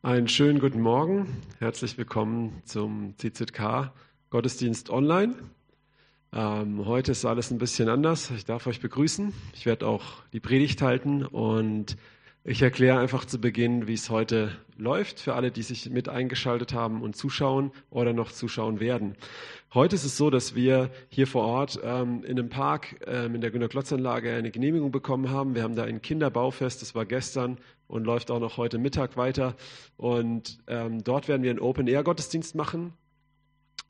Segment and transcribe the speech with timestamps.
[0.00, 1.26] Einen schönen guten Morgen.
[1.58, 3.92] Herzlich willkommen zum CZK
[4.30, 5.34] Gottesdienst online.
[6.32, 8.30] Ähm, heute ist alles ein bisschen anders.
[8.30, 9.32] Ich darf euch begrüßen.
[9.54, 11.96] Ich werde auch die Predigt halten und
[12.44, 16.72] ich erkläre einfach zu Beginn, wie es heute läuft für alle, die sich mit eingeschaltet
[16.72, 19.16] haben und zuschauen oder noch zuschauen werden.
[19.74, 23.40] Heute ist es so, dass wir hier vor Ort ähm, in einem Park ähm, in
[23.40, 25.56] der Günter-Klotz-Anlage eine Genehmigung bekommen haben.
[25.56, 27.58] Wir haben da ein Kinderbaufest, das war gestern
[27.88, 29.56] und läuft auch noch heute Mittag weiter.
[29.96, 32.92] Und ähm, dort werden wir einen Open-Air-Gottesdienst machen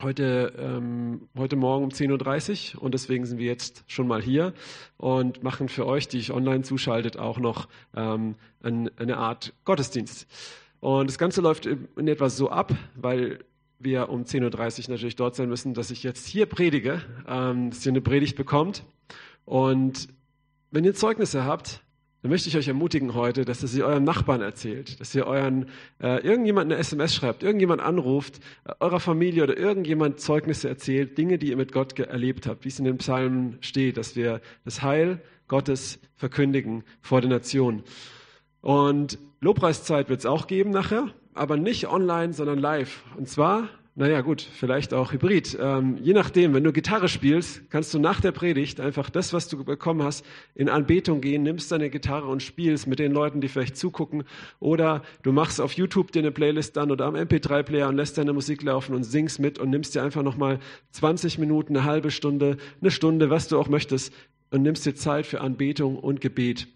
[0.01, 4.53] heute, ähm, heute Morgen um 10.30 Uhr und deswegen sind wir jetzt schon mal hier
[4.97, 10.27] und machen für euch, die ich online zuschaltet, auch noch ähm, ein, eine Art Gottesdienst.
[10.79, 13.39] Und das Ganze läuft in etwa so ab, weil
[13.79, 17.85] wir um 10.30 Uhr natürlich dort sein müssen, dass ich jetzt hier predige, ähm, dass
[17.85, 18.85] ihr eine Predigt bekommt.
[19.43, 20.07] Und
[20.71, 21.81] wenn ihr Zeugnisse habt,
[22.21, 25.67] dann möchte ich euch ermutigen heute, dass ihr sie eurem Nachbarn erzählt, dass ihr euren
[26.01, 31.37] äh, irgendjemand eine SMS schreibt, irgendjemand anruft, äh, eurer Familie oder irgendjemand Zeugnisse erzählt, Dinge,
[31.37, 34.81] die ihr mit Gott erlebt habt, wie es in den Psalmen steht, dass wir das
[34.81, 37.83] Heil Gottes verkündigen vor den Nationen.
[38.61, 43.03] Und Lobpreiszeit wird es auch geben nachher, aber nicht online, sondern live.
[43.17, 43.69] Und zwar
[43.99, 45.57] naja, gut, vielleicht auch Hybrid.
[45.59, 49.49] Ähm, je nachdem, wenn du Gitarre spielst, kannst du nach der Predigt einfach das, was
[49.49, 53.49] du bekommen hast, in Anbetung gehen, nimmst deine Gitarre und spielst mit den Leuten, die
[53.49, 54.23] vielleicht zugucken.
[54.61, 58.31] Oder du machst auf YouTube dir eine Playlist dann oder am MP3-Player und lässt deine
[58.31, 60.59] Musik laufen und singst mit und nimmst dir einfach nochmal
[60.91, 64.13] 20 Minuten, eine halbe Stunde, eine Stunde, was du auch möchtest
[64.49, 66.69] und nimmst dir Zeit für Anbetung und Gebet.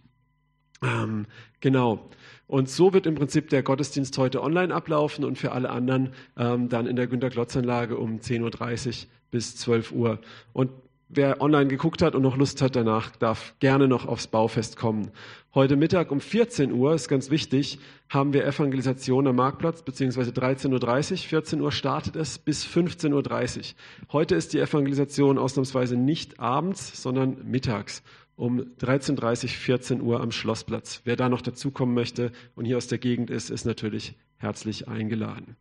[0.84, 1.26] Ähm,
[1.62, 2.10] genau.
[2.48, 6.70] Und so wird im Prinzip der Gottesdienst heute online ablaufen und für alle anderen ähm,
[6.70, 8.94] dann in der Günter-Klotz-Anlage um 10.30 Uhr
[9.32, 10.20] bis 12 Uhr.
[10.52, 10.72] Und
[11.10, 15.12] wer online geguckt hat und noch Lust hat danach, darf gerne noch aufs Baufest kommen.
[15.56, 21.12] Heute Mittag um 14 Uhr, ist ganz wichtig, haben wir Evangelisation am Marktplatz, beziehungsweise 13.30
[21.12, 21.18] Uhr.
[21.18, 23.64] 14 Uhr startet es bis 15.30 Uhr.
[24.12, 28.04] Heute ist die Evangelisation ausnahmsweise nicht abends, sondern mittags
[28.36, 31.02] um 13.30 14 Uhr am Schlossplatz.
[31.04, 35.56] Wer da noch dazukommen möchte und hier aus der Gegend ist, ist natürlich herzlich eingeladen.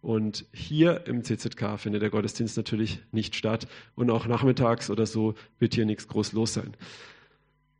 [0.00, 5.34] Und hier im CZK findet der Gottesdienst natürlich nicht statt und auch nachmittags oder so
[5.58, 6.76] wird hier nichts groß los sein.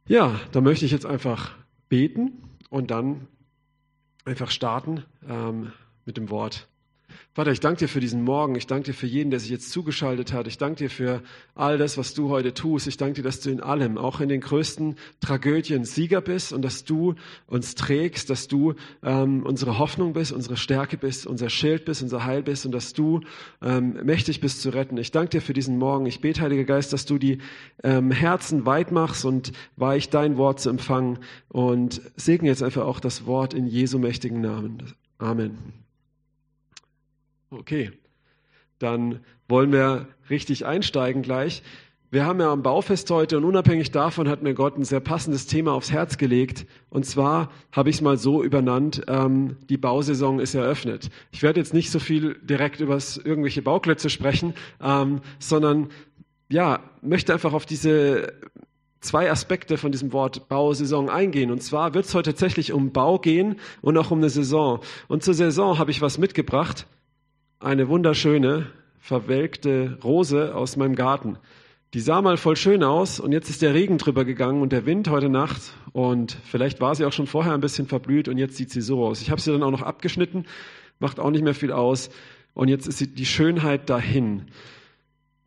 [0.06, 1.54] Ja, da möchte ich jetzt einfach
[1.88, 2.32] beten
[2.70, 3.26] und dann
[4.24, 5.72] einfach starten ähm,
[6.06, 6.68] mit dem Wort
[7.32, 8.54] Vater, ich danke dir für diesen Morgen.
[8.54, 10.46] Ich danke dir für jeden, der sich jetzt zugeschaltet hat.
[10.46, 11.22] Ich danke dir für
[11.54, 12.86] all das, was du heute tust.
[12.86, 16.62] Ich danke dir, dass du in allem, auch in den größten Tragödien, Sieger bist und
[16.62, 17.14] dass du
[17.46, 22.24] uns trägst, dass du ähm, unsere Hoffnung bist, unsere Stärke bist, unser Schild bist, unser
[22.24, 23.20] Heil bist und dass du
[23.62, 24.96] ähm, mächtig bist zu retten.
[24.96, 26.06] Ich danke dir für diesen Morgen.
[26.06, 27.38] Ich bete, Heiliger Geist, dass du die
[27.82, 33.00] ähm, Herzen weit machst und weich dein Wort zu empfangen und segne jetzt einfach auch
[33.00, 34.94] das Wort in Jesu mächtigen Namen.
[35.18, 35.83] Amen.
[37.58, 37.92] Okay,
[38.80, 41.62] dann wollen wir richtig einsteigen gleich.
[42.10, 45.46] Wir haben ja am Baufest heute und unabhängig davon hat mir Gott ein sehr passendes
[45.46, 46.66] Thema aufs Herz gelegt.
[46.90, 51.10] Und zwar habe ich es mal so übernannt, ähm, die Bausaison ist eröffnet.
[51.30, 55.90] Ich werde jetzt nicht so viel direkt über irgendwelche Bauklötze sprechen, ähm, sondern
[56.48, 58.32] ja, möchte einfach auf diese
[59.00, 61.52] zwei Aspekte von diesem Wort Bausaison eingehen.
[61.52, 64.80] Und zwar wird es heute tatsächlich um Bau gehen und auch um eine Saison.
[65.06, 66.86] Und zur Saison habe ich was mitgebracht
[67.64, 68.66] eine wunderschöne,
[69.00, 71.38] verwelkte Rose aus meinem Garten.
[71.94, 74.84] Die sah mal voll schön aus und jetzt ist der Regen drüber gegangen und der
[74.84, 78.56] Wind heute Nacht und vielleicht war sie auch schon vorher ein bisschen verblüht und jetzt
[78.56, 79.22] sieht sie so aus.
[79.22, 80.44] Ich habe sie dann auch noch abgeschnitten,
[80.98, 82.10] macht auch nicht mehr viel aus
[82.52, 84.42] und jetzt ist die Schönheit dahin.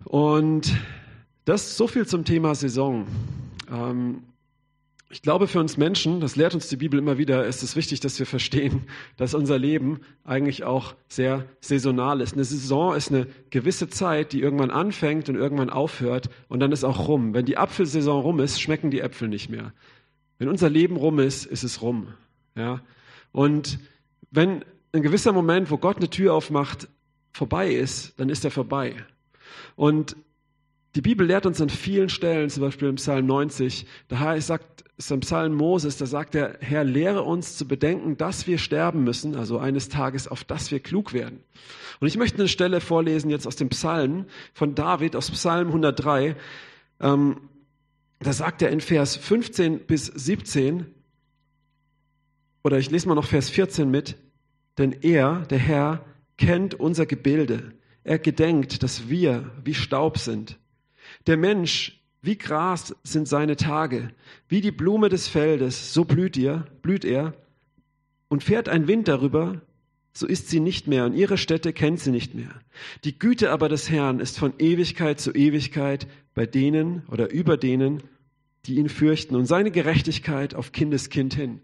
[0.06, 0.74] Und
[1.46, 3.06] das so viel zum Thema Saison.
[3.72, 4.24] Ähm,
[5.10, 8.02] ich glaube, für uns Menschen, das lehrt uns die Bibel immer wieder, ist es wichtig,
[8.02, 12.34] dass wir verstehen, dass unser Leben eigentlich auch sehr saisonal ist.
[12.34, 16.84] Eine Saison ist eine gewisse Zeit, die irgendwann anfängt und irgendwann aufhört und dann ist
[16.84, 17.34] auch rum.
[17.34, 19.74] Wenn die Apfelsaison rum ist, schmecken die Äpfel nicht mehr.
[20.40, 22.10] Wenn unser Leben rum ist, ist es rum.
[22.56, 22.82] Ja?
[23.32, 23.80] Und
[24.30, 26.90] wenn ein gewisser Moment, wo Gott eine Tür aufmacht,
[27.32, 28.96] vorbei ist, dann ist er vorbei.
[29.78, 30.18] Und
[30.98, 35.12] die Bibel lehrt uns an vielen Stellen, zum Beispiel im Psalm 90, da sagt ist
[35.12, 39.36] im Psalm Moses, da sagt der Herr, lehre uns zu bedenken, dass wir sterben müssen,
[39.36, 41.44] also eines Tages, auf dass wir klug werden.
[42.00, 46.36] Und ich möchte eine Stelle vorlesen jetzt aus dem Psalm von David, aus Psalm 103.
[47.00, 47.42] Ähm,
[48.18, 50.88] da sagt er in Vers 15 bis 17,
[52.64, 54.18] oder ich lese mal noch Vers 14 mit,
[54.80, 56.06] denn er, der Herr,
[56.38, 57.74] kennt unser Gebilde.
[58.04, 60.58] Er gedenkt, dass wir wie Staub sind.
[61.26, 64.10] Der Mensch wie Gras sind seine Tage,
[64.50, 67.34] wie die Blume des Feldes, so blüht ihr, blüht er.
[68.30, 69.62] Und fährt ein Wind darüber,
[70.12, 72.50] so ist sie nicht mehr und ihre Städte kennt sie nicht mehr.
[73.04, 78.04] Die Güte aber des Herrn ist von Ewigkeit zu Ewigkeit bei denen oder über denen,
[78.66, 81.62] die ihn fürchten und seine Gerechtigkeit auf Kindeskind hin.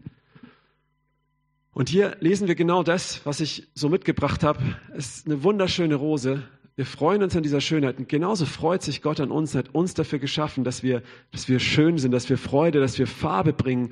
[1.74, 4.60] Und hier lesen wir genau das, was ich so mitgebracht habe.
[4.96, 6.44] Es ist eine wunderschöne Rose.
[6.76, 8.00] Wir freuen uns an dieser Schönheit.
[8.00, 11.60] Und genauso freut sich Gott an uns, hat uns dafür geschaffen, dass wir, dass wir
[11.60, 13.92] schön sind, dass wir Freude, dass wir Farbe bringen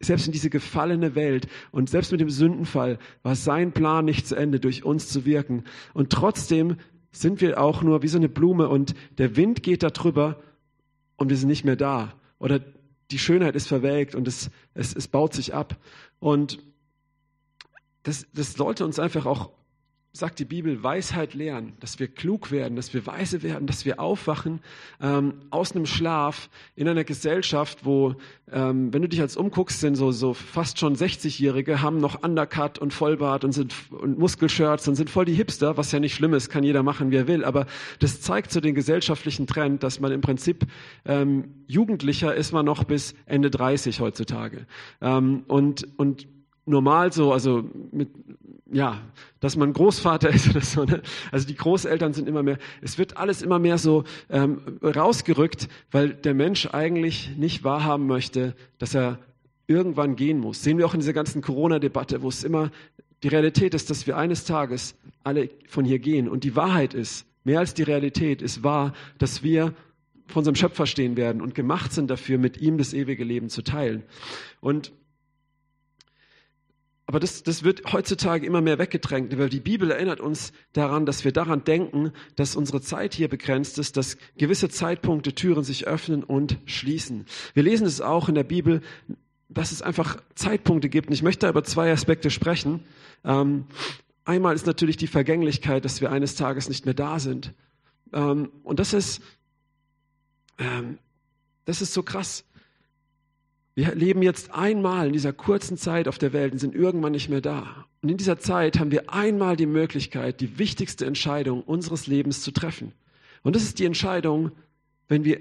[0.00, 4.34] selbst in diese gefallene Welt und selbst mit dem Sündenfall war sein Plan nicht zu
[4.34, 5.64] Ende, durch uns zu wirken.
[5.94, 6.76] Und trotzdem
[7.12, 10.42] sind wir auch nur wie so eine Blume und der Wind geht da drüber
[11.16, 12.12] und wir sind nicht mehr da.
[12.38, 12.60] Oder
[13.10, 15.78] die Schönheit ist verwelkt und es, es, es baut sich ab.
[16.18, 16.58] Und
[18.02, 19.50] das, das sollte uns einfach auch
[20.16, 24.00] sagt die Bibel, Weisheit lernen, dass wir klug werden, dass wir weise werden, dass wir
[24.00, 24.60] aufwachen
[25.00, 28.14] ähm, aus einem Schlaf in einer Gesellschaft, wo,
[28.50, 32.78] ähm, wenn du dich als umguckst, sind so, so fast schon 60-Jährige, haben noch Undercut
[32.78, 36.32] und Vollbart und, sind, und Muskelshirts und sind voll die Hipster, was ja nicht schlimm
[36.32, 37.66] ist, kann jeder machen, wie er will, aber
[37.98, 40.66] das zeigt so den gesellschaftlichen Trend, dass man im Prinzip
[41.04, 44.66] ähm, Jugendlicher ist man noch bis Ende 30 heutzutage.
[45.00, 46.26] Ähm, und, und
[46.66, 48.10] normal so, also mit,
[48.76, 49.00] ja,
[49.40, 50.84] dass man Großvater ist oder so.
[50.84, 51.00] Ne?
[51.32, 56.10] Also die Großeltern sind immer mehr, es wird alles immer mehr so ähm, rausgerückt, weil
[56.10, 59.18] der Mensch eigentlich nicht wahrhaben möchte, dass er
[59.66, 60.62] irgendwann gehen muss.
[60.62, 62.70] Sehen wir auch in dieser ganzen Corona-Debatte, wo es immer
[63.22, 64.94] die Realität ist, dass wir eines Tages
[65.24, 66.28] alle von hier gehen.
[66.28, 69.72] Und die Wahrheit ist, mehr als die Realität ist wahr, dass wir
[70.26, 73.62] von unserem Schöpfer stehen werden und gemacht sind dafür, mit ihm das ewige Leben zu
[73.62, 74.02] teilen.
[74.60, 74.92] Und
[77.08, 81.24] aber das, das wird heutzutage immer mehr weggedrängt, weil die Bibel erinnert uns daran, dass
[81.24, 86.24] wir daran denken, dass unsere Zeit hier begrenzt ist, dass gewisse Zeitpunkte Türen sich öffnen
[86.24, 87.26] und schließen.
[87.54, 88.82] Wir lesen es auch in der Bibel,
[89.48, 91.06] dass es einfach Zeitpunkte gibt.
[91.06, 92.80] Und ich möchte über zwei Aspekte sprechen.
[93.24, 93.66] Ähm,
[94.24, 97.52] einmal ist natürlich die Vergänglichkeit, dass wir eines Tages nicht mehr da sind.
[98.12, 99.22] Ähm, und das ist,
[100.58, 100.98] ähm,
[101.66, 102.44] das ist so krass.
[103.76, 107.28] Wir leben jetzt einmal in dieser kurzen Zeit auf der Welt und sind irgendwann nicht
[107.28, 107.84] mehr da.
[108.00, 112.52] Und in dieser Zeit haben wir einmal die Möglichkeit, die wichtigste Entscheidung unseres Lebens zu
[112.52, 112.92] treffen.
[113.42, 114.50] Und das ist die Entscheidung,
[115.08, 115.40] wenn wir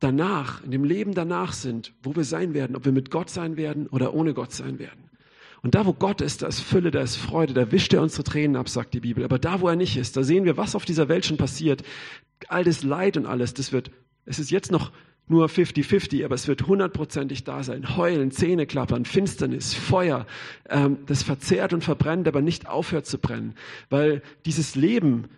[0.00, 3.58] danach, in dem Leben danach sind, wo wir sein werden, ob wir mit Gott sein
[3.58, 5.10] werden oder ohne Gott sein werden.
[5.62, 8.24] Und da, wo Gott ist, da ist Fülle, da ist Freude, da wischt er unsere
[8.24, 9.24] Tränen ab, sagt die Bibel.
[9.24, 11.82] Aber da, wo er nicht ist, da sehen wir, was auf dieser Welt schon passiert.
[12.48, 13.90] All das Leid und alles, das wird,
[14.24, 14.90] es ist jetzt noch
[15.26, 17.96] nur 50-50, aber es wird hundertprozentig da sein.
[17.96, 20.26] Heulen, Zähne klappern, Finsternis, Feuer,
[20.68, 23.54] ähm, das verzehrt und verbrennt, aber nicht aufhört zu brennen.
[23.88, 25.28] Weil dieses Leben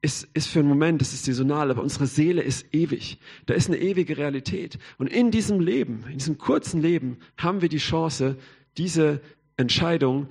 [0.00, 3.18] ist, ist für einen Moment, das ist saisonal, aber unsere Seele ist ewig.
[3.46, 4.78] Da ist eine ewige Realität.
[4.98, 8.36] Und in diesem Leben, in diesem kurzen Leben, haben wir die Chance,
[8.76, 9.20] diese
[9.56, 10.28] Entscheidung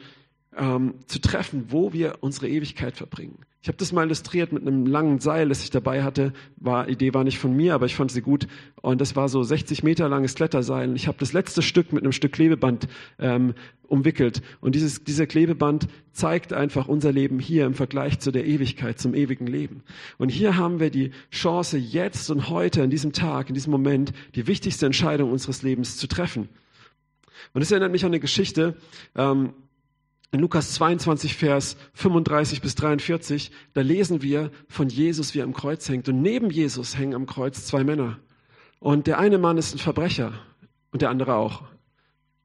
[0.56, 3.40] ähm, zu treffen, wo wir unsere Ewigkeit verbringen.
[3.64, 6.34] Ich habe das mal illustriert mit einem langen Seil, das ich dabei hatte.
[6.58, 8.46] War, Idee war nicht von mir, aber ich fand sie gut.
[8.82, 10.94] Und das war so 60 Meter langes Kletterseil.
[10.98, 12.90] Ich habe das letzte Stück mit einem Stück Klebeband
[13.20, 13.54] ähm,
[13.88, 14.42] umwickelt.
[14.60, 19.14] Und dieses, dieser Klebeband zeigt einfach unser Leben hier im Vergleich zu der Ewigkeit, zum
[19.14, 19.84] ewigen Leben.
[20.18, 24.12] Und hier haben wir die Chance, jetzt und heute, in diesem Tag, in diesem Moment,
[24.36, 26.50] die wichtigste Entscheidung unseres Lebens zu treffen.
[27.54, 28.76] Und es erinnert mich an eine Geschichte.
[29.16, 29.54] Ähm,
[30.34, 35.54] in Lukas 22, Vers 35 bis 43, da lesen wir von Jesus, wie er am
[35.54, 36.10] Kreuz hängt.
[36.10, 38.18] Und neben Jesus hängen am Kreuz zwei Männer.
[38.80, 40.34] Und der eine Mann ist ein Verbrecher
[40.92, 41.62] und der andere auch.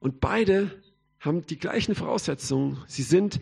[0.00, 0.70] Und beide
[1.18, 2.76] haben die gleichen Voraussetzungen.
[2.86, 3.40] Sie sind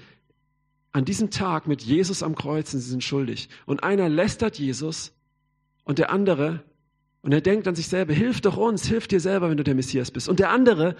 [0.93, 3.49] an diesem Tag mit Jesus am Kreuz und sie sind schuldig.
[3.67, 5.13] Und einer lästert Jesus
[5.83, 6.63] und der andere
[7.27, 9.75] und er denkt an sich selber, hilf doch uns, hilf dir selber, wenn du der
[9.75, 10.29] Messias bist.
[10.29, 10.95] Und der andere,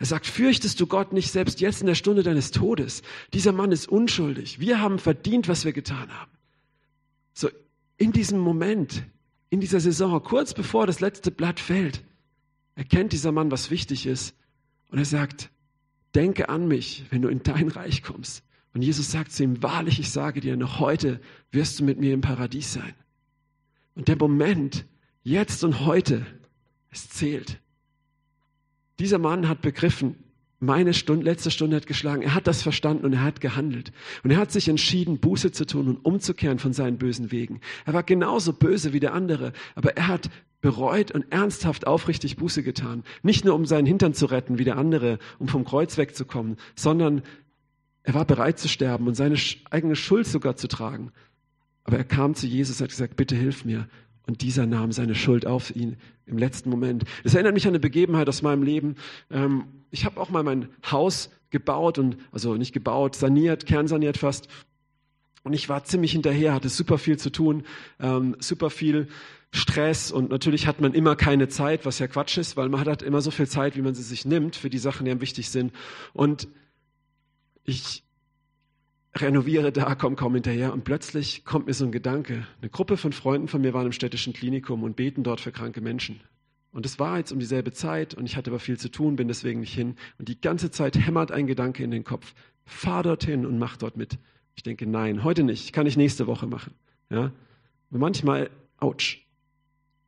[0.00, 3.02] er sagt, fürchtest du Gott nicht selbst jetzt in der Stunde deines Todes?
[3.32, 4.58] Dieser Mann ist unschuldig.
[4.58, 6.32] Wir haben verdient, was wir getan haben.
[7.32, 7.48] So,
[7.96, 9.04] in diesem Moment,
[9.50, 12.02] in dieser Saison, kurz bevor das letzte Blatt fällt,
[12.74, 14.34] erkennt dieser Mann, was wichtig ist.
[14.90, 15.48] Und er sagt,
[16.12, 18.42] denke an mich, wenn du in dein Reich kommst.
[18.74, 21.20] Und Jesus sagt zu ihm, wahrlich, ich sage dir, noch heute
[21.52, 22.94] wirst du mit mir im Paradies sein.
[23.94, 24.84] Und der Moment,
[25.28, 26.24] Jetzt und heute.
[26.90, 27.60] Es zählt.
[28.98, 30.16] Dieser Mann hat begriffen,
[30.58, 32.22] meine Stunde, letzte Stunde hat geschlagen.
[32.22, 33.92] Er hat das verstanden und er hat gehandelt.
[34.24, 37.60] Und er hat sich entschieden, Buße zu tun und umzukehren von seinen bösen Wegen.
[37.84, 40.30] Er war genauso böse wie der andere, aber er hat
[40.62, 43.04] bereut und ernsthaft aufrichtig Buße getan.
[43.22, 47.20] Nicht nur, um seinen Hintern zu retten wie der andere, um vom Kreuz wegzukommen, sondern
[48.02, 49.36] er war bereit zu sterben und seine
[49.70, 51.12] eigene Schuld sogar zu tragen.
[51.84, 53.88] Aber er kam zu Jesus und hat gesagt, bitte hilf mir.
[54.28, 57.04] Und dieser nahm seine Schuld auf ihn im letzten Moment.
[57.24, 58.96] Das erinnert mich an eine Begebenheit aus meinem Leben.
[59.30, 64.48] Ähm, ich habe auch mal mein Haus gebaut und, also nicht gebaut, saniert, kernsaniert fast.
[65.44, 67.62] Und ich war ziemlich hinterher, hatte super viel zu tun,
[68.00, 69.08] ähm, super viel
[69.50, 72.88] Stress und natürlich hat man immer keine Zeit, was ja Quatsch ist, weil man hat
[72.88, 75.22] halt immer so viel Zeit, wie man sie sich nimmt für die Sachen, die einem
[75.22, 75.72] wichtig sind.
[76.12, 76.48] Und
[77.64, 78.04] ich
[79.20, 82.46] renoviere da, komme kaum hinterher und plötzlich kommt mir so ein Gedanke.
[82.60, 85.80] Eine Gruppe von Freunden von mir waren im städtischen Klinikum und beten dort für kranke
[85.80, 86.20] Menschen.
[86.70, 89.28] Und es war jetzt um dieselbe Zeit und ich hatte aber viel zu tun, bin
[89.28, 89.96] deswegen nicht hin.
[90.18, 92.34] Und die ganze Zeit hämmert ein Gedanke in den Kopf.
[92.64, 94.18] Fahr dorthin und mach dort mit.
[94.54, 96.74] Ich denke, nein, heute nicht, kann ich nächste Woche machen.
[97.10, 97.32] Ja?
[97.90, 99.18] Und manchmal, ouch,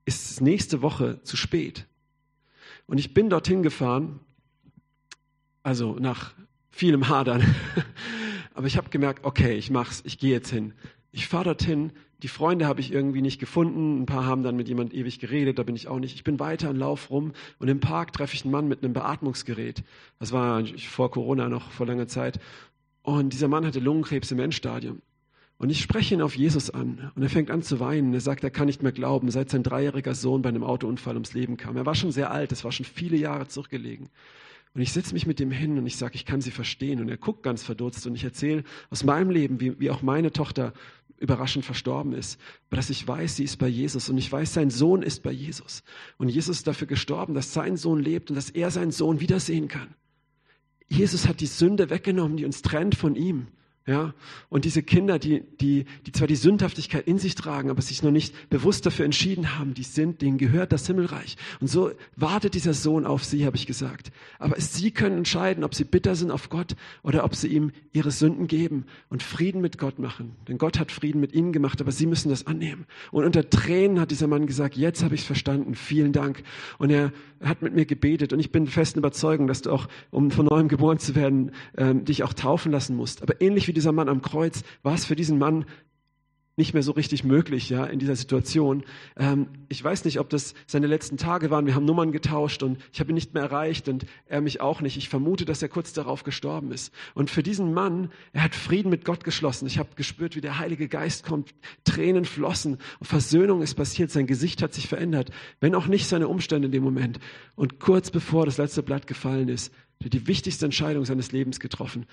[0.05, 1.87] ist es nächste Woche zu spät.
[2.87, 4.21] Und ich bin dorthin gefahren,
[5.63, 6.33] also nach
[6.71, 7.43] vielem Hadern.
[8.61, 10.75] Aber ich habe gemerkt, okay, ich mach's, ich gehe jetzt hin.
[11.13, 11.93] Ich fahre dorthin.
[12.23, 14.03] Die Freunde habe ich irgendwie nicht gefunden.
[14.03, 16.15] Ein paar haben dann mit jemand ewig geredet, da bin ich auch nicht.
[16.15, 18.93] Ich bin weiter und lauf rum und im Park treffe ich einen Mann mit einem
[18.93, 19.83] Beatmungsgerät.
[20.19, 22.39] Das war vor Corona noch, vor langer Zeit.
[23.01, 25.01] Und dieser Mann hatte Lungenkrebs im Endstadium.
[25.57, 28.13] Und ich spreche ihn auf Jesus an und er fängt an zu weinen.
[28.13, 31.33] Er sagt, er kann nicht mehr glauben, seit sein dreijähriger Sohn bei einem Autounfall ums
[31.33, 31.79] Leben kam.
[31.79, 34.11] Er war schon sehr alt, es war schon viele Jahre zurückgelegen.
[34.75, 37.01] Und ich setze mich mit ihm hin und ich sage, ich kann sie verstehen.
[37.01, 40.33] Und er guckt ganz verdutzt und ich erzähle aus meinem Leben, wie, wie auch meine
[40.33, 40.73] Tochter
[41.21, 44.71] überraschend verstorben ist, aber dass ich weiß, sie ist bei Jesus und ich weiß, sein
[44.71, 45.83] Sohn ist bei Jesus.
[46.17, 49.69] Und Jesus ist dafür gestorben, dass sein Sohn lebt und dass er seinen Sohn wiedersehen
[49.69, 49.95] kann.
[50.89, 53.49] Jesus hat die Sünde weggenommen, die uns trennt von ihm.
[53.87, 54.13] Ja,
[54.51, 58.11] und diese Kinder, die, die, die zwar die Sündhaftigkeit in sich tragen, aber sich noch
[58.11, 61.39] nicht bewusst dafür entschieden haben, die sind, denen gehört das Himmelreich.
[61.61, 64.13] Und so wartet dieser Sohn auf sie, habe ich gesagt.
[64.39, 68.11] Aber sie können entscheiden, ob sie bitter sind auf Gott oder ob sie ihm ihre
[68.11, 70.37] Sünden geben und Frieden mit Gott machen.
[70.47, 72.85] Denn Gott hat Frieden mit ihnen gemacht, aber sie müssen das annehmen.
[73.11, 76.43] Und unter Tränen hat dieser Mann gesagt, jetzt habe ich es verstanden, vielen Dank.
[76.77, 80.31] Und er hat mit mir gebetet und ich bin festen Überzeugung, dass du auch, um
[80.31, 83.23] von neuem geboren zu werden, ähm, dich auch taufen lassen musst.
[83.23, 85.65] Aber ähnlich wie dieser Mann am Kreuz war es für diesen Mann
[86.61, 88.85] nicht mehr so richtig möglich, ja, in dieser Situation.
[89.17, 91.65] Ähm, ich weiß nicht, ob das seine letzten Tage waren.
[91.67, 94.83] Wir haben Nummern getauscht und ich habe ihn nicht mehr erreicht und er mich auch
[94.83, 94.99] nicht.
[94.99, 96.93] Ich vermute, dass er kurz darauf gestorben ist.
[97.15, 99.67] Und für diesen Mann, er hat Frieden mit Gott geschlossen.
[99.67, 101.55] Ich habe gespürt, wie der Heilige Geist kommt.
[101.85, 102.77] Tränen flossen.
[103.01, 104.11] Versöhnung ist passiert.
[104.11, 105.31] Sein Gesicht hat sich verändert.
[105.61, 107.21] Wenn auch nicht seine Umstände in dem Moment.
[107.57, 111.59] Und kurz bevor das letzte Blatt gefallen ist, hat er die wichtigste Entscheidung seines Lebens
[111.59, 112.05] getroffen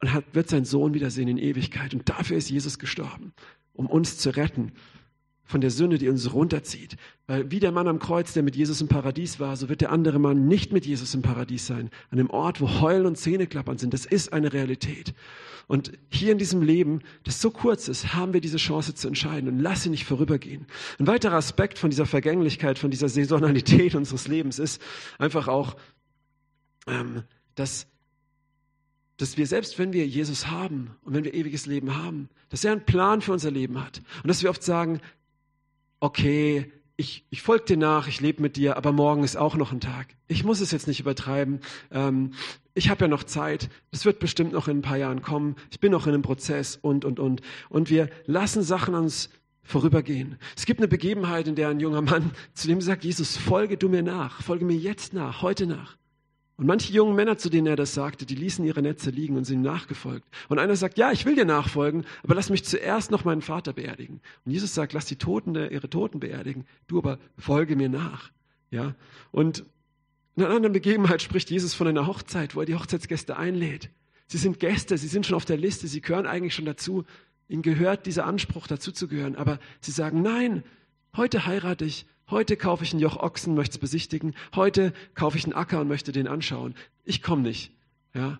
[0.00, 1.94] und hat, wird seinen Sohn wiedersehen in Ewigkeit.
[1.94, 3.32] Und dafür ist Jesus gestorben,
[3.74, 4.72] um uns zu retten
[5.50, 6.96] von der Sünde, die uns runterzieht.
[7.26, 9.90] Weil wie der Mann am Kreuz, der mit Jesus im Paradies war, so wird der
[9.90, 11.90] andere Mann nicht mit Jesus im Paradies sein.
[12.10, 13.92] An dem Ort, wo Heulen und Zähneklappern sind.
[13.92, 15.12] Das ist eine Realität.
[15.66, 19.48] Und hier in diesem Leben, das so kurz ist, haben wir diese Chance zu entscheiden
[19.48, 20.66] und lass sie nicht vorübergehen.
[20.98, 24.80] Ein weiterer Aspekt von dieser Vergänglichkeit, von dieser Saisonalität unseres Lebens ist
[25.18, 25.76] einfach auch,
[26.86, 27.24] ähm,
[27.56, 27.86] dass
[29.20, 32.72] dass wir selbst wenn wir Jesus haben und wenn wir ewiges Leben haben, dass er
[32.72, 34.02] einen Plan für unser Leben hat.
[34.22, 35.00] Und dass wir oft sagen,
[36.00, 39.72] okay, ich, ich folge dir nach, ich lebe mit dir, aber morgen ist auch noch
[39.72, 40.08] ein Tag.
[40.28, 41.60] Ich muss es jetzt nicht übertreiben.
[41.90, 42.32] Ähm,
[42.74, 43.70] ich habe ja noch Zeit.
[43.90, 45.56] Das wird bestimmt noch in ein paar Jahren kommen.
[45.70, 47.40] Ich bin noch in einem Prozess und, und, und.
[47.68, 49.30] Und wir lassen Sachen uns
[49.62, 50.36] vorübergehen.
[50.56, 53.88] Es gibt eine Begebenheit, in der ein junger Mann zu dem sagt, Jesus, folge du
[53.88, 55.96] mir nach, folge mir jetzt nach, heute nach.
[56.60, 59.44] Und manche jungen Männer, zu denen er das sagte, die ließen ihre Netze liegen und
[59.44, 60.28] sind ihm nachgefolgt.
[60.50, 63.72] Und einer sagt, ja, ich will dir nachfolgen, aber lass mich zuerst noch meinen Vater
[63.72, 64.20] beerdigen.
[64.44, 68.30] Und Jesus sagt, lass die Toten ihre Toten beerdigen, du aber folge mir nach.
[68.70, 68.94] Ja?
[69.30, 69.64] Und
[70.36, 73.88] in einer anderen Begebenheit spricht Jesus von einer Hochzeit, wo er die Hochzeitsgäste einlädt.
[74.26, 77.04] Sie sind Gäste, sie sind schon auf der Liste, sie gehören eigentlich schon dazu.
[77.48, 79.34] Ihnen gehört dieser Anspruch, dazu zu gehören.
[79.34, 80.62] Aber sie sagen, nein,
[81.16, 84.34] heute heirate ich Heute kaufe ich ein Joch Ochsen, möchte es besichtigen.
[84.54, 86.74] Heute kaufe ich einen Acker und möchte den anschauen.
[87.04, 87.72] Ich komme nicht.
[88.14, 88.38] Ja?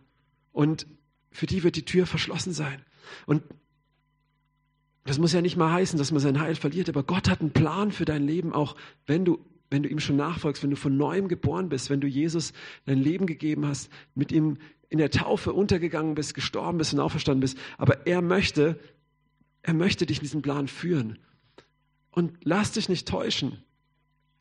[0.53, 0.87] Und
[1.31, 2.83] für die wird die Tür verschlossen sein.
[3.27, 3.43] Und
[5.05, 7.53] das muss ja nicht mal heißen, dass man sein Heil verliert, aber Gott hat einen
[7.53, 10.97] Plan für dein Leben, auch wenn du, wenn du ihm schon nachfolgst, wenn du von
[10.97, 12.53] neuem geboren bist, wenn du Jesus
[12.85, 17.41] dein Leben gegeben hast, mit ihm in der Taufe untergegangen bist, gestorben bist und auferstanden
[17.41, 17.57] bist.
[17.79, 18.79] Aber er möchte,
[19.63, 21.19] er möchte dich in diesen Plan führen.
[22.11, 23.59] Und lass dich nicht täuschen.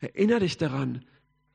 [0.00, 1.04] Erinnere dich daran,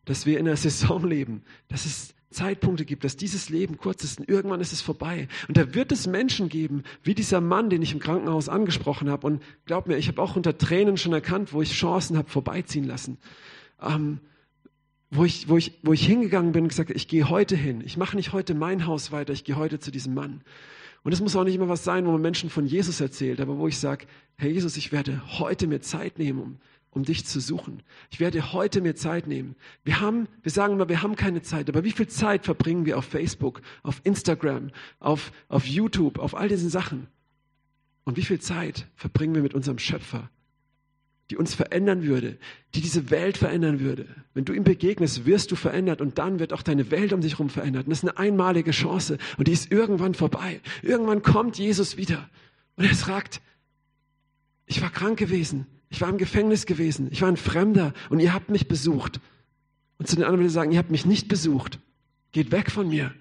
[0.05, 4.19] dass wir in einer Saison leben, dass es Zeitpunkte gibt, dass dieses Leben kurz ist
[4.19, 5.27] und irgendwann ist es vorbei.
[5.47, 9.25] Und da wird es Menschen geben, wie dieser Mann, den ich im Krankenhaus angesprochen habe.
[9.25, 12.83] Und glaub mir, ich habe auch unter Tränen schon erkannt, wo ich Chancen habe vorbeiziehen
[12.83, 13.17] lassen.
[13.81, 14.19] Ähm,
[15.11, 17.81] wo ich, wo, ich, wo ich hingegangen bin und gesagt, ich gehe heute hin.
[17.85, 20.41] Ich mache nicht heute mein Haus weiter, ich gehe heute zu diesem Mann.
[21.03, 23.57] Und es muss auch nicht immer was sein, wo man Menschen von Jesus erzählt, aber
[23.57, 26.57] wo ich sage, Herr Jesus, ich werde heute mir Zeit nehmen, um
[26.95, 27.83] um dich zu suchen.
[28.09, 29.55] Ich werde heute mir Zeit nehmen.
[29.83, 32.97] Wir haben, wir sagen immer, wir haben keine Zeit, aber wie viel Zeit verbringen wir
[32.97, 37.07] auf Facebook, auf Instagram, auf, auf YouTube, auf all diesen Sachen?
[38.05, 40.29] Und wie viel Zeit verbringen wir mit unserem Schöpfer,
[41.29, 42.37] die uns verändern würde,
[42.75, 44.05] die diese Welt verändern würde.
[44.33, 47.33] Wenn du ihm begegnest, wirst du verändert und dann wird auch deine Welt um dich
[47.33, 47.87] herum verändert.
[47.87, 50.61] Und das ist eine einmalige Chance und die ist irgendwann vorbei.
[50.81, 52.29] Irgendwann kommt Jesus wieder
[52.77, 53.41] und er sagt,
[54.65, 58.33] ich war krank gewesen, ich war im Gefängnis gewesen, ich war ein Fremder und ihr
[58.33, 59.19] habt mich besucht.
[59.97, 61.79] Und zu den anderen will ich sagen, ihr habt mich nicht besucht.
[62.31, 63.13] Geht weg von mir.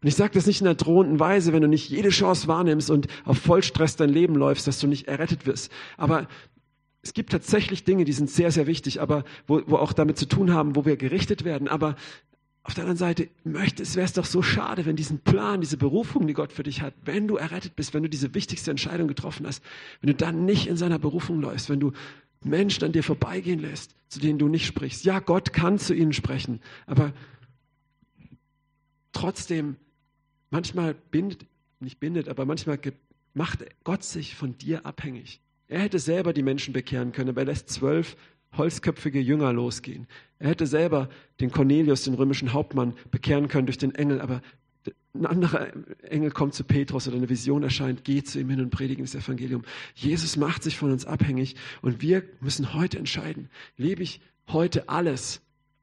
[0.00, 2.90] Und ich sage das nicht in einer drohenden Weise, wenn du nicht jede Chance wahrnimmst
[2.90, 5.72] und auf Vollstress dein Leben läufst, dass du nicht errettet wirst.
[5.96, 6.28] Aber
[7.02, 10.26] es gibt tatsächlich Dinge, die sind sehr, sehr wichtig, aber wo, wo auch damit zu
[10.26, 11.66] tun haben, wo wir gerichtet werden.
[11.66, 11.96] Aber
[12.68, 15.78] auf der anderen Seite möchte, es wäre es doch so schade, wenn diesen Plan, diese
[15.78, 19.08] Berufung, die Gott für dich hat, wenn du errettet bist, wenn du diese wichtigste Entscheidung
[19.08, 19.64] getroffen hast,
[20.02, 21.92] wenn du dann nicht in seiner Berufung läufst, wenn du
[22.44, 25.06] Menschen an dir vorbeigehen lässt, zu denen du nicht sprichst.
[25.06, 27.14] Ja, Gott kann zu ihnen sprechen, aber
[29.12, 29.76] trotzdem,
[30.50, 31.46] manchmal bindet,
[31.80, 32.78] nicht bindet, aber manchmal
[33.32, 35.40] macht Gott sich von dir abhängig.
[35.68, 38.14] Er hätte selber die Menschen bekehren können, aber er lässt zwölf
[38.56, 40.06] holzköpfige Jünger losgehen.
[40.38, 41.08] Er hätte selber
[41.40, 44.40] den Cornelius, den römischen Hauptmann, bekehren können durch den Engel, aber
[45.14, 45.68] ein anderer
[46.02, 49.14] Engel kommt zu Petrus oder eine Vision erscheint, geht zu ihm hin und predigt das
[49.14, 49.62] Evangelium.
[49.94, 55.40] Jesus macht sich von uns abhängig und wir müssen heute entscheiden, lebe ich heute alles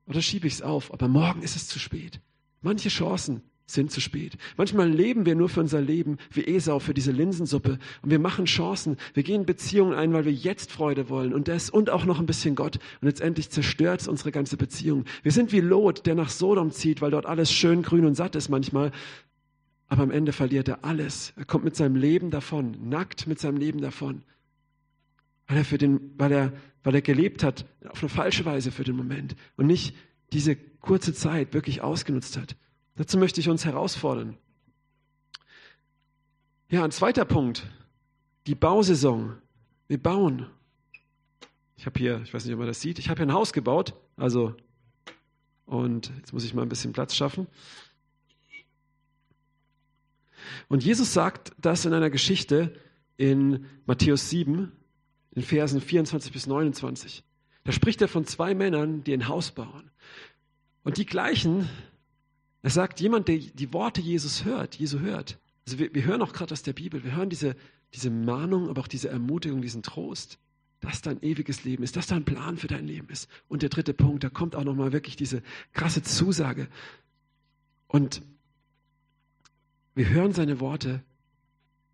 [0.07, 2.19] oder schiebe ich es auf, aber morgen ist es zu spät.
[2.61, 4.33] Manche Chancen sind zu spät.
[4.57, 8.45] Manchmal leben wir nur für unser Leben wie Esau für diese Linsensuppe und wir machen
[8.45, 8.97] Chancen.
[9.13, 12.27] Wir gehen Beziehungen ein, weil wir jetzt Freude wollen und das und auch noch ein
[12.27, 15.05] bisschen Gott und letztendlich zerstört es unsere ganze Beziehung.
[15.23, 18.35] Wir sind wie Lot, der nach Sodom zieht, weil dort alles schön grün und satt
[18.35, 18.91] ist manchmal.
[19.87, 21.33] Aber am Ende verliert er alles.
[21.35, 24.23] Er kommt mit seinem Leben davon, nackt mit seinem Leben davon.
[25.47, 26.53] Weil er für den, weil er,
[26.83, 29.95] weil er gelebt hat auf eine falsche Weise für den Moment und nicht
[30.33, 32.55] diese kurze Zeit wirklich ausgenutzt hat.
[32.95, 34.37] Dazu möchte ich uns herausfordern.
[36.69, 37.67] Ja, ein zweiter Punkt.
[38.47, 39.37] Die Bausaison.
[39.87, 40.47] Wir bauen.
[41.77, 43.53] Ich habe hier, ich weiß nicht, ob man das sieht, ich habe hier ein Haus
[43.53, 43.93] gebaut.
[44.17, 44.55] Also,
[45.65, 47.47] und jetzt muss ich mal ein bisschen Platz schaffen.
[50.67, 52.73] Und Jesus sagt das in einer Geschichte
[53.17, 54.71] in Matthäus 7,
[55.31, 57.23] in Versen 24 bis 29.
[57.63, 59.91] Da spricht er von zwei Männern, die ein Haus bauen.
[60.83, 61.67] Und die gleichen
[62.65, 65.37] er sagt, jemand, der die Worte Jesus hört, Jesu hört.
[65.67, 67.55] Also wir, wir hören auch gerade aus der Bibel, wir hören diese,
[67.93, 70.39] diese Mahnung, aber auch diese Ermutigung, diesen Trost,
[70.79, 73.29] dass dein ewiges Leben ist, dass da ein Plan für dein Leben ist.
[73.47, 76.67] Und der dritte Punkt, da kommt auch nochmal wirklich diese krasse Zusage.
[77.87, 78.23] Und
[79.93, 81.03] wir hören seine Worte,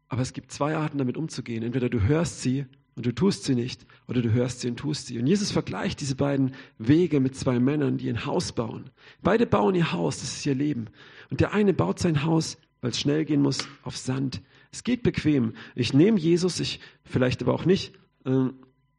[0.08, 1.64] aber es gibt zwei Arten, damit umzugehen.
[1.64, 2.66] Entweder du hörst sie
[3.02, 5.18] und du tust sie nicht oder du hörst sie und tust sie.
[5.18, 8.92] Und Jesus vergleicht diese beiden Wege mit zwei Männern, die ein Haus bauen.
[9.24, 10.86] Beide bauen ihr Haus, das ist ihr Leben.
[11.32, 14.44] Und der eine baut sein Haus, weil es schnell gehen muss, auf Sand.
[14.72, 15.56] Es geht bequem.
[15.74, 17.96] Ich nehme Jesus, ich vielleicht aber auch nicht.
[18.24, 18.54] Ähm,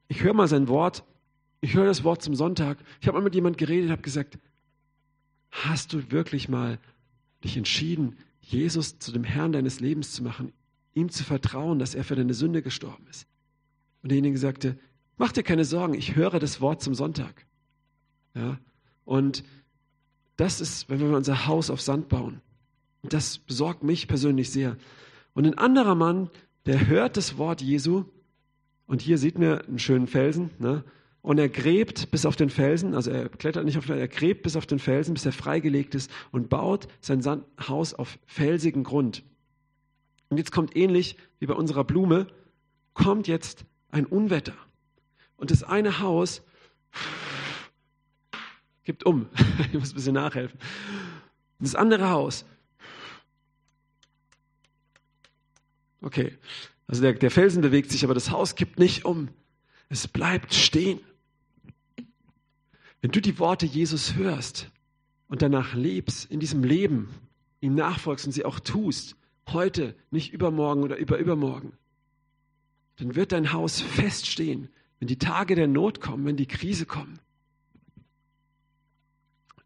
[0.08, 1.04] ich höre mal sein Wort.
[1.60, 2.78] Ich höre das Wort zum Sonntag.
[3.00, 4.36] Ich habe mal mit jemand geredet, habe gesagt,
[5.52, 6.80] hast du wirklich mal
[7.44, 10.52] dich entschieden, Jesus zu dem Herrn deines Lebens zu machen,
[10.92, 13.28] ihm zu vertrauen, dass er für deine Sünde gestorben ist?
[14.02, 14.78] Und derjenige sagte,
[15.16, 17.46] mach dir keine Sorgen, ich höre das Wort zum Sonntag.
[18.34, 18.58] Ja?
[19.04, 19.44] Und
[20.36, 22.40] das ist, wenn wir unser Haus auf Sand bauen.
[23.02, 24.76] Das besorgt mich persönlich sehr.
[25.34, 26.30] Und ein anderer Mann,
[26.66, 28.04] der hört das Wort Jesu,
[28.86, 30.84] und hier sieht man einen schönen Felsen, ne?
[31.22, 34.42] und er gräbt bis auf den Felsen, also er klettert nicht auf den, er gräbt
[34.42, 37.22] bis auf den Felsen, bis er freigelegt ist und baut sein
[37.68, 39.22] Haus auf felsigen Grund.
[40.28, 42.26] Und jetzt kommt ähnlich wie bei unserer Blume,
[42.92, 44.54] kommt jetzt ein Unwetter.
[45.36, 46.42] Und das eine Haus
[48.82, 49.28] gibt um.
[49.72, 50.58] Ich muss ein bisschen nachhelfen.
[51.60, 52.44] Das andere Haus.
[56.00, 56.36] Okay.
[56.88, 59.28] Also der, der Felsen bewegt sich, aber das Haus kippt nicht um.
[59.88, 61.00] Es bleibt stehen.
[63.00, 64.70] Wenn du die Worte Jesus hörst
[65.28, 67.08] und danach lebst, in diesem Leben,
[67.60, 69.16] ihm nachfolgst und sie auch tust,
[69.48, 71.72] heute, nicht übermorgen oder überübermorgen,
[72.96, 77.18] dann wird dein Haus feststehen, wenn die Tage der Not kommen, wenn die Krise kommen.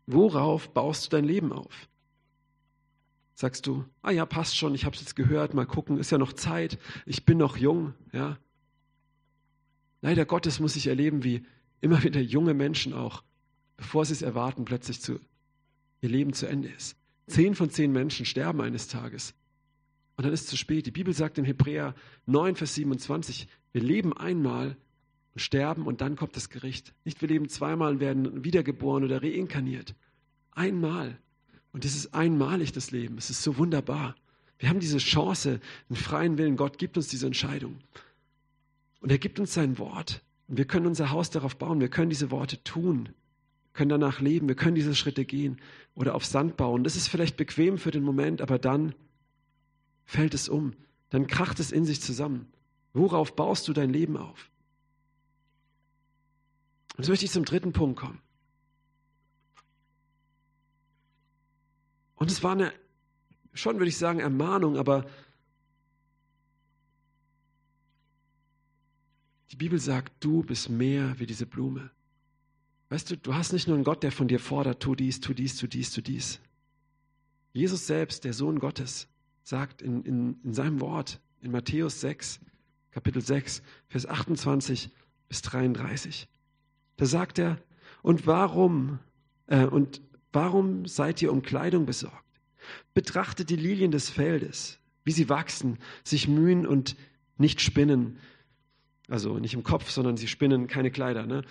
[0.07, 1.89] Worauf baust du dein Leben auf?
[3.35, 6.17] Sagst du, ah ja, passt schon, ich habe es jetzt gehört, mal gucken, ist ja
[6.17, 8.39] noch Zeit, ich bin noch jung, ja.
[10.01, 11.45] Leider Gottes muss ich erleben, wie
[11.81, 13.23] immer wieder junge Menschen auch,
[13.77, 15.21] bevor sie es erwarten, plötzlich zu,
[16.01, 16.97] ihr Leben zu Ende ist.
[17.27, 19.35] Zehn von zehn Menschen sterben eines Tages.
[20.17, 20.87] Und dann ist es zu spät.
[20.87, 21.95] Die Bibel sagt in Hebräer
[22.27, 24.77] 9, Vers 27, wir leben einmal
[25.35, 26.95] und sterben und dann kommt das Gericht.
[27.05, 29.95] Nicht wir leben zweimal und werden wiedergeboren oder reinkarniert.
[30.53, 31.19] Einmal.
[31.73, 33.19] Und das ist einmalig, das Leben.
[33.19, 34.15] Es ist so wunderbar.
[34.59, 36.57] Wir haben diese Chance, einen freien Willen.
[36.57, 37.79] Gott gibt uns diese Entscheidung.
[39.01, 40.23] Und er gibt uns sein Wort.
[40.49, 41.81] Und wir können unser Haus darauf bauen.
[41.81, 43.11] Wir können diese Worte tun,
[43.75, 44.49] können danach leben.
[44.49, 45.61] Wir können diese Schritte gehen
[45.95, 46.85] oder auf Sand bauen.
[46.85, 48.95] Das ist vielleicht bequem für den Moment, aber dann
[50.07, 50.75] fällt es um.
[51.11, 52.51] Dann kracht es in sich zusammen.
[52.95, 54.51] Worauf baust du dein Leben auf?
[56.97, 58.21] Und jetzt möchte ich zum dritten Punkt kommen.
[62.15, 62.73] Und es war eine,
[63.53, 65.07] schon würde ich sagen, Ermahnung, aber
[69.51, 71.91] die Bibel sagt, du bist mehr wie diese Blume.
[72.89, 75.35] Weißt du, du hast nicht nur einen Gott, der von dir fordert, tu dies, tu
[75.35, 76.41] dies, tu dies, tu dies.
[77.53, 79.09] Jesus selbst, der Sohn Gottes,
[79.47, 82.41] sagt in, in, in seinem Wort, in Matthäus 6,
[82.91, 84.91] Kapitel 6, Vers 28
[85.29, 86.29] bis 33.
[86.97, 87.59] Da sagt er,
[88.03, 88.99] und warum,
[89.47, 92.25] äh, und warum seid ihr um Kleidung besorgt?
[92.93, 96.97] Betrachtet die Lilien des Feldes, wie sie wachsen, sich mühen und
[97.39, 98.19] nicht spinnen.
[99.09, 101.25] Also nicht im Kopf, sondern sie spinnen keine Kleider.
[101.25, 101.45] Ne?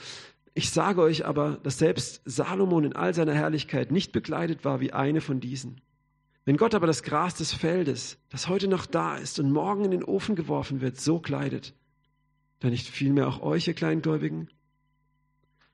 [0.53, 4.91] Ich sage euch aber, dass selbst Salomon in all seiner Herrlichkeit nicht bekleidet war wie
[4.91, 5.79] eine von diesen.
[6.45, 9.91] Wenn Gott aber das Gras des Feldes, das heute noch da ist und morgen in
[9.91, 11.73] den Ofen geworfen wird, so kleidet,
[12.59, 14.49] dann nicht vielmehr auch euch, ihr Kleingläubigen?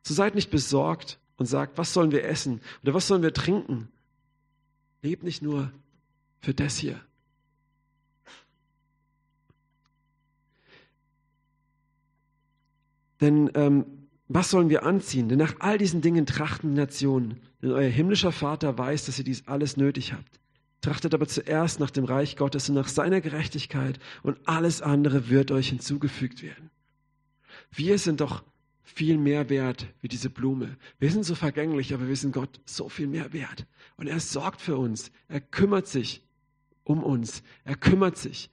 [0.01, 3.89] So seid nicht besorgt und sagt, was sollen wir essen oder was sollen wir trinken?
[5.01, 5.71] Lebt nicht nur
[6.39, 6.99] für das hier.
[13.19, 13.85] Denn ähm,
[14.27, 15.29] was sollen wir anziehen?
[15.29, 17.39] Denn nach all diesen Dingen trachten die Nationen.
[17.61, 20.40] Denn euer himmlischer Vater weiß, dass ihr dies alles nötig habt.
[20.81, 25.51] Trachtet aber zuerst nach dem Reich Gottes und nach seiner Gerechtigkeit und alles andere wird
[25.51, 26.71] euch hinzugefügt werden.
[27.71, 28.43] Wir sind doch
[28.83, 30.77] viel mehr wert wie diese Blume.
[30.99, 33.65] Wir sind so vergänglich, aber wir sind Gott so viel mehr wert.
[33.95, 35.11] Und er sorgt für uns.
[35.27, 36.23] Er kümmert sich
[36.83, 37.43] um uns.
[37.63, 38.49] Er kümmert sich.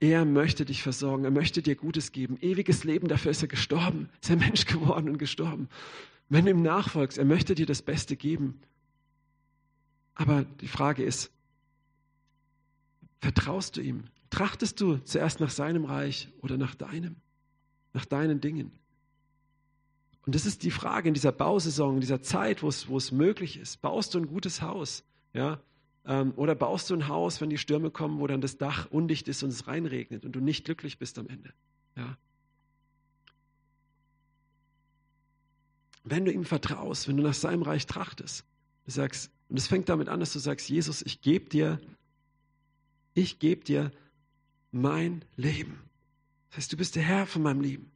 [0.00, 1.24] Er möchte dich versorgen.
[1.24, 2.36] Er möchte dir Gutes geben.
[2.40, 4.08] Ewiges Leben, dafür ist er gestorben.
[4.20, 5.68] Ist er Mensch geworden und gestorben.
[6.28, 8.60] Wenn du ihm nachfolgst, er möchte dir das Beste geben.
[10.14, 11.30] Aber die Frage ist,
[13.20, 14.04] vertraust du ihm?
[14.30, 17.16] Trachtest du zuerst nach seinem Reich oder nach deinem?
[17.92, 18.72] Nach deinen Dingen?
[20.26, 23.12] Und das ist die Frage in dieser Bausaison, in dieser Zeit, wo es, wo es
[23.12, 23.82] möglich ist.
[23.82, 25.04] Baust du ein gutes Haus?
[25.32, 25.60] Ja?
[26.06, 29.28] Ähm, oder baust du ein Haus, wenn die Stürme kommen, wo dann das Dach undicht
[29.28, 31.52] ist und es reinregnet und du nicht glücklich bist am Ende?
[31.96, 32.16] Ja?
[36.04, 38.44] Wenn du ihm vertraust, wenn du nach seinem Reich trachtest,
[38.84, 41.80] du sagst, und es fängt damit an, dass du sagst, Jesus, ich gebe dir,
[43.14, 43.92] ich gebe dir
[44.72, 45.78] mein Leben.
[46.48, 47.92] Das heißt, du bist der Herr von meinem Leben.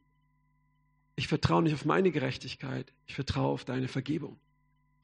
[1.17, 4.39] Ich vertraue nicht auf meine Gerechtigkeit, ich vertraue auf deine Vergebung.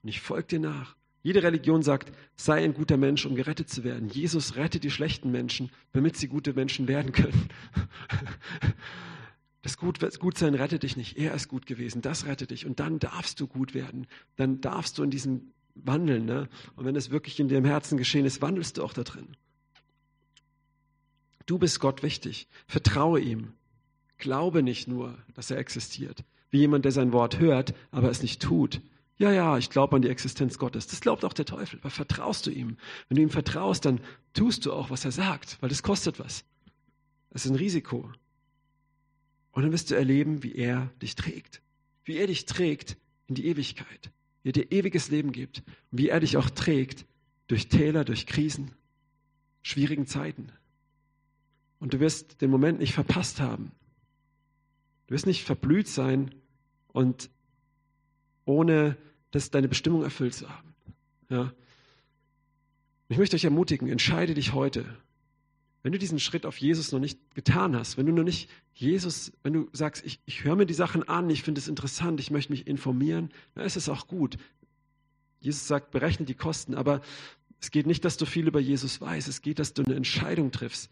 [0.01, 0.95] Und ich folge dir nach.
[1.23, 4.07] Jede Religion sagt, sei ein guter Mensch, um gerettet zu werden.
[4.07, 7.49] Jesus rettet die schlechten Menschen, damit sie gute Menschen werden können.
[9.65, 9.77] Das
[10.19, 11.17] Gutsein rettet dich nicht.
[11.17, 12.03] Er ist gut gewesen.
[12.03, 12.67] Das rettet dich.
[12.67, 14.05] Und dann darfst du gut werden.
[14.35, 16.25] Dann darfst du in diesem wandeln.
[16.25, 16.49] Ne?
[16.75, 19.35] Und wenn es wirklich in deinem Herzen geschehen ist, wandelst du auch da drin.
[21.45, 22.47] Du bist Gott wichtig.
[22.67, 23.53] Vertraue ihm.
[24.17, 26.23] Glaube nicht nur, dass er existiert.
[26.49, 28.81] Wie jemand, der sein Wort hört, aber es nicht tut.
[29.17, 30.87] Ja, ja, ich glaube an die Existenz Gottes.
[30.87, 31.79] Das glaubt auch der Teufel.
[31.79, 32.77] Aber vertraust du ihm?
[33.07, 33.99] Wenn du ihm vertraust, dann
[34.33, 36.43] tust du auch, was er sagt, weil das kostet was.
[37.29, 38.11] Es ist ein Risiko.
[39.51, 41.61] Und dann wirst du erleben, wie er dich trägt.
[42.03, 44.11] Wie er dich trägt in die Ewigkeit.
[44.45, 45.63] Wie er dir ewiges Leben gibt.
[45.89, 47.05] Wie er dich auch trägt
[47.47, 48.71] durch Täler, durch Krisen,
[49.63, 50.51] schwierigen Zeiten.
[51.79, 53.71] Und du wirst den Moment nicht verpasst haben,
[55.07, 56.33] Du wirst nicht verblüht sein
[56.91, 57.29] und
[58.45, 58.97] ohne
[59.31, 60.73] das deine Bestimmung erfüllt zu haben.
[61.29, 61.53] Ja.
[63.07, 64.97] Ich möchte euch ermutigen, entscheide dich heute.
[65.85, 69.31] Wenn du diesen Schritt auf Jesus noch nicht getan hast, wenn du noch nicht Jesus,
[69.43, 72.31] wenn du sagst, ich, ich höre mir die Sachen an, ich finde es interessant, ich
[72.31, 74.37] möchte mich informieren, dann ist es auch gut.
[75.41, 77.01] Jesus sagt, berechne die Kosten, aber
[77.61, 80.49] es geht nicht, dass du viel über Jesus weißt, es geht, dass du eine Entscheidung
[80.51, 80.89] triffst.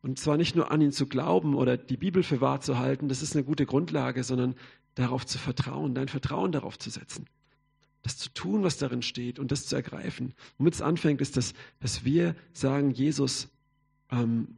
[0.00, 3.10] Und zwar nicht nur an ihn zu glauben oder die Bibel für wahr zu halten,
[3.10, 4.54] das ist eine gute Grundlage, sondern
[4.94, 7.26] darauf zu vertrauen, dein Vertrauen darauf zu setzen.
[8.00, 10.32] Das zu tun, was darin steht und das zu ergreifen.
[10.56, 13.50] Womit es anfängt, ist, dass, dass wir sagen, Jesus,
[14.10, 14.48] ähm,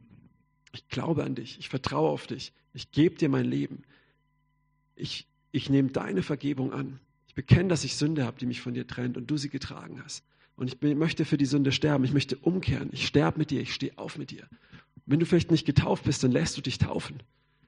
[0.73, 3.83] ich glaube an dich, ich vertraue auf dich, ich gebe dir mein Leben.
[4.95, 6.99] Ich, ich nehme deine Vergebung an.
[7.27, 10.01] Ich bekenne, dass ich Sünde habe, die mich von dir trennt und du sie getragen
[10.03, 10.23] hast.
[10.55, 12.03] Und ich möchte für die Sünde sterben.
[12.03, 12.89] Ich möchte umkehren.
[12.91, 13.61] Ich sterbe mit dir.
[13.61, 14.47] Ich stehe auf mit dir.
[15.05, 17.21] Wenn du vielleicht nicht getauft bist, dann lässt du dich taufen.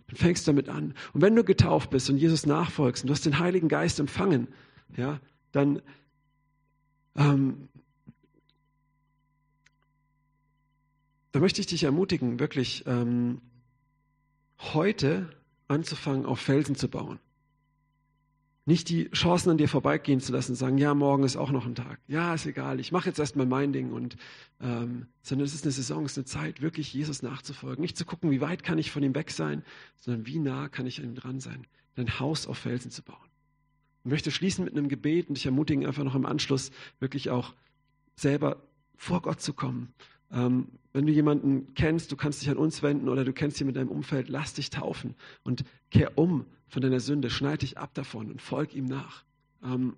[0.08, 0.94] Dann fängst du damit an.
[1.14, 4.48] Und wenn du getauft bist und Jesus nachfolgst und du hast den Heiligen Geist empfangen,
[4.96, 5.20] ja,
[5.52, 5.82] dann
[7.16, 7.70] ähm,
[11.36, 13.42] da möchte ich dich ermutigen, wirklich ähm,
[14.74, 15.30] heute
[15.68, 17.20] anzufangen, auf Felsen zu bauen.
[18.64, 21.76] Nicht die Chancen an dir vorbeigehen zu lassen, sagen, ja, morgen ist auch noch ein
[21.76, 22.00] Tag.
[22.08, 23.92] Ja, ist egal, ich mache jetzt erstmal mein Ding.
[23.92, 24.16] Und,
[24.62, 27.82] ähm, sondern es ist eine Saison, es ist eine Zeit, wirklich Jesus nachzufolgen.
[27.82, 29.62] Nicht zu gucken, wie weit kann ich von ihm weg sein,
[29.98, 31.68] sondern wie nah kann ich an ihm dran sein.
[31.98, 33.18] Ein Haus auf Felsen zu bauen.
[34.06, 36.72] Ich möchte schließen mit einem Gebet und dich ermutigen, einfach noch im Anschluss
[37.02, 37.54] wirklich auch
[38.16, 38.64] selber
[38.96, 39.94] vor Gott zu kommen.
[40.32, 43.80] Ähm, wenn du jemanden kennst, du kannst dich an uns wenden oder du kennst jemanden
[43.80, 47.94] in deinem Umfeld, lass dich taufen und kehr um von deiner Sünde, schneid dich ab
[47.94, 49.24] davon und folg ihm nach.
[49.64, 49.96] Ähm,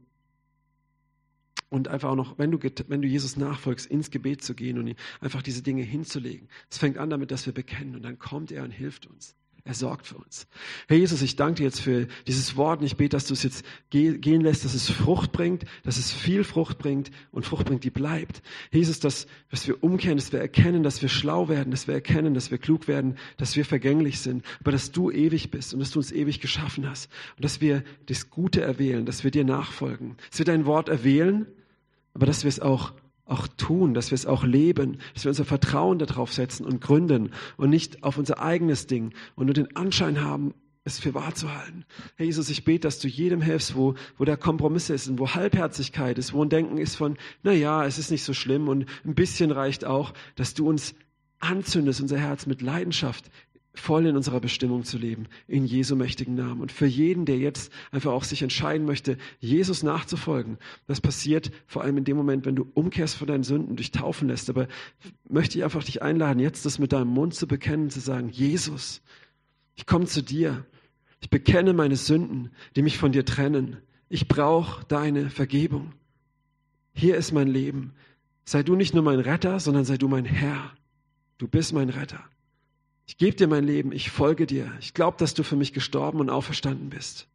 [1.69, 4.95] und einfach auch noch, wenn du, wenn du Jesus nachfolgst, ins Gebet zu gehen und
[5.19, 6.47] einfach diese Dinge hinzulegen.
[6.69, 9.35] Es fängt an damit, dass wir bekennen und dann kommt er und hilft uns.
[9.67, 10.47] Er sorgt für uns.
[10.87, 13.43] Herr Jesus, ich danke dir jetzt für dieses Wort und ich bete, dass du es
[13.43, 17.83] jetzt gehen lässt, dass es Frucht bringt, dass es viel Frucht bringt und Frucht bringt,
[17.83, 18.41] die bleibt.
[18.71, 21.95] Herr Jesus, dass, dass wir umkehren, dass wir erkennen, dass wir schlau werden, dass wir
[21.95, 25.81] erkennen, dass wir klug werden, dass wir vergänglich sind, aber dass du ewig bist und
[25.81, 29.43] dass du uns ewig geschaffen hast und dass wir das Gute erwählen, dass wir dir
[29.43, 31.45] nachfolgen, dass wir dein Wort erwählen,
[32.13, 32.93] aber dass wir es auch
[33.27, 37.31] auch tun, dass wir es auch leben, dass wir unser Vertrauen darauf setzen und gründen
[37.57, 40.53] und nicht auf unser eigenes Ding und nur den Anschein haben,
[40.87, 41.85] es für wahr zu halten.
[42.15, 45.29] Herr Jesus, ich bete, dass du jedem hilfst, wo, wo der Kompromiss ist und wo
[45.29, 48.85] Halbherzigkeit ist, wo ein Denken ist von, na ja, es ist nicht so schlimm und
[49.05, 50.95] ein bisschen reicht auch, dass du uns
[51.39, 53.29] anzündest, unser Herz mit Leidenschaft
[53.79, 56.61] voll in unserer Bestimmung zu leben, in Jesu mächtigen Namen.
[56.61, 61.83] Und für jeden, der jetzt einfach auch sich entscheiden möchte, Jesus nachzufolgen, das passiert vor
[61.83, 64.49] allem in dem Moment, wenn du umkehrst von deinen Sünden, dich taufen lässt.
[64.49, 64.67] Aber
[65.29, 69.01] möchte ich einfach dich einladen, jetzt das mit deinem Mund zu bekennen, zu sagen, Jesus,
[69.75, 70.65] ich komme zu dir.
[71.19, 73.77] Ich bekenne meine Sünden, die mich von dir trennen.
[74.09, 75.93] Ich brauche deine Vergebung.
[76.93, 77.93] Hier ist mein Leben.
[78.45, 80.71] Sei du nicht nur mein Retter, sondern sei du mein Herr.
[81.37, 82.23] Du bist mein Retter.
[83.07, 84.71] Ich gebe dir mein Leben, ich folge dir.
[84.81, 87.27] Ich glaube, dass du für mich gestorben und auferstanden bist.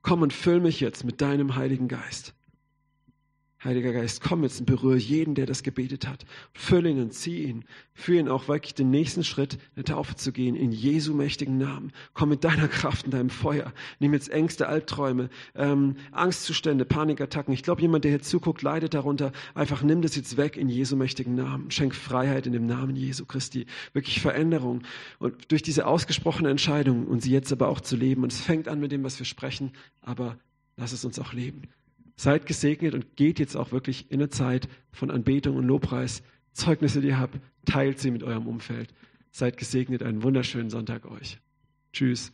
[0.00, 2.34] Komm und füll mich jetzt mit deinem Heiligen Geist.
[3.64, 6.26] Heiliger Geist, komm jetzt und berühre jeden, der das gebetet hat.
[6.52, 7.64] Füll ihn und zieh ihn.
[7.94, 11.90] Führ ihn auch wirklich den nächsten Schritt der Taufe zu gehen, in Jesu mächtigen Namen.
[12.12, 13.72] Komm mit deiner Kraft und deinem Feuer.
[13.98, 17.54] Nimm jetzt Ängste, Albträume, ähm, Angstzustände, Panikattacken.
[17.54, 19.32] Ich glaube, jemand, der hier zuguckt, leidet darunter.
[19.54, 21.70] Einfach nimm das jetzt weg in Jesu mächtigen Namen.
[21.70, 23.64] Schenk Freiheit in dem Namen Jesu Christi.
[23.94, 24.82] Wirklich Veränderung.
[25.18, 28.22] Und durch diese ausgesprochene Entscheidung und sie jetzt aber auch zu leben.
[28.22, 30.36] Und es fängt an mit dem, was wir sprechen, aber
[30.76, 31.62] lass es uns auch leben.
[32.16, 36.22] Seid gesegnet und geht jetzt auch wirklich in eine Zeit von Anbetung und Lobpreis.
[36.52, 38.94] Zeugnisse, die ihr habt, teilt sie mit eurem Umfeld.
[39.30, 41.38] Seid gesegnet, einen wunderschönen Sonntag euch.
[41.92, 42.32] Tschüss.